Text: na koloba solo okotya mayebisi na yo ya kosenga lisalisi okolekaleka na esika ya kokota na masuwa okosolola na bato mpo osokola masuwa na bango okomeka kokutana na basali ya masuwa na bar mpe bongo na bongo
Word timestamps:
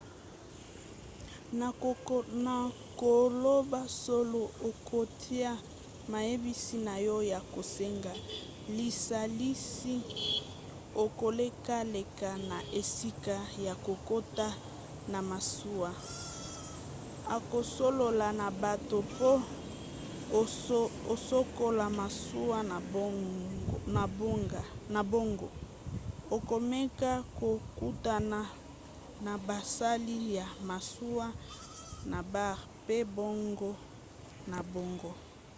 na 2.45 2.57
koloba 2.99 3.81
solo 4.03 4.41
okotya 4.69 5.51
mayebisi 6.11 6.75
na 6.87 6.95
yo 7.07 7.17
ya 7.31 7.39
kosenga 7.53 8.13
lisalisi 8.77 9.95
okolekaleka 11.03 12.29
na 12.49 12.57
esika 12.79 13.37
ya 13.65 13.73
kokota 13.85 14.47
na 15.11 15.19
masuwa 15.29 15.91
okosolola 17.37 18.27
na 18.41 18.47
bato 18.63 18.97
mpo 19.11 19.31
osokola 21.13 21.85
masuwa 22.01 22.57
na 24.93 24.99
bango 25.11 25.49
okomeka 26.35 27.11
kokutana 27.39 28.39
na 29.25 29.33
basali 29.47 30.17
ya 30.37 30.47
masuwa 30.69 31.27
na 32.11 32.19
bar 32.33 32.57
mpe 32.83 32.97
bongo 33.15 33.71
na 34.51 34.59
bongo 34.73 35.11